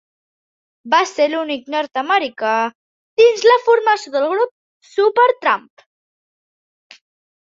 Va 0.93 0.99
ser 1.09 1.25
l'únic 1.33 1.67
nord-americà 1.73 2.53
dins 3.21 3.45
la 3.49 3.57
formació 3.67 4.13
del 4.15 4.25
grup 4.31 4.55
Supertramp. 4.93 5.71